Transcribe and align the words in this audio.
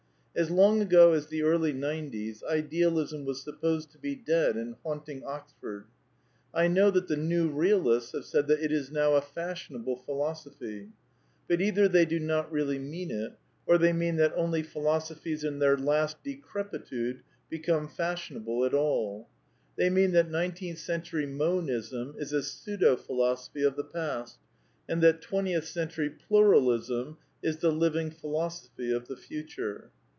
As 0.33 0.49
long 0.49 0.81
ago 0.81 1.11
as 1.11 1.27
the 1.27 1.43
early 1.43 1.73
'nineties 1.73 2.41
Idealism 2.41 3.25
was 3.25 3.43
sup 3.43 3.59
posed 3.59 3.91
to 3.91 3.97
be 3.97 4.15
dead 4.15 4.55
and 4.55 4.75
haunting 4.81 5.25
Oxford. 5.25 5.87
I 6.53 6.69
know 6.69 6.89
that 6.89 7.09
the 7.09 7.17
^New 7.17 7.49
Bealists 7.53 8.13
have 8.13 8.23
said 8.23 8.47
that 8.47 8.61
it 8.63 8.71
is 8.71 8.89
now 8.93 9.15
a 9.15 9.21
fashionable 9.21 9.97
phi 9.97 10.13
jophy. 10.13 10.89
But 11.49 11.59
either 11.59 11.89
they 11.89 12.05
do 12.05 12.17
not 12.17 12.49
really 12.49 12.79
mean 12.79 13.11
it, 13.11 13.33
or 13.65 13.77
tiiey 13.77 14.07
in 14.07 14.15
that 14.15 14.31
only 14.37 14.63
philosophies 14.63 15.43
in 15.43 15.59
their 15.59 15.75
last 15.77 16.23
decrepitude 16.23 17.23
be 17.49 17.59
come 17.59 17.89
fashionable 17.89 18.63
at 18.63 18.73
all. 18.73 19.27
They 19.75 19.89
mean 19.89 20.13
that 20.13 20.31
nineteenth 20.31 20.79
cen 20.79 21.01
tury 21.01 21.29
Monism 21.29 22.15
is 22.17 22.31
a 22.31 22.41
pseudo 22.41 22.95
philosophy 22.95 23.63
of 23.63 23.75
the 23.75 23.83
past, 23.83 24.39
and 24.87 25.03
that 25.03 25.21
twentieth 25.21 25.65
century 25.65 26.09
Pluralism 26.09 27.17
is 27.43 27.57
the 27.57 27.73
living 27.73 28.11
philosophy 28.11 28.93
of 28.93 29.09
the 29.09 29.17
future. 29.17 29.91